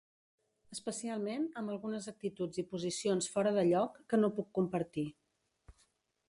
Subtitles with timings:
[0.75, 5.07] Especialment amb algunes actituds i posicions fora de lloc, que no puc compartir.